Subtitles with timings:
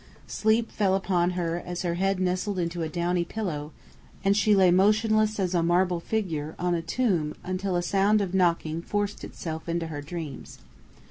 [0.25, 3.71] Sleep fell upon her as her head nestled into a downy pillow,
[4.23, 8.33] and she lay motionless as a marble figure on a tomb until a sound of
[8.33, 10.57] knocking forced itself into her dreams.